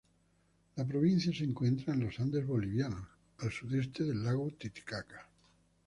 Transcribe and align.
La 0.77 0.83
provincia 0.83 1.31
se 1.31 1.43
encuentra 1.43 1.93
en 1.93 1.99
Los 1.99 2.19
Andes 2.19 2.47
bolivianos 2.47 3.05
al 3.37 3.51
sureste 3.51 4.03
del 4.03 4.23
lago 4.25 4.49
Titicaca. 4.49 5.29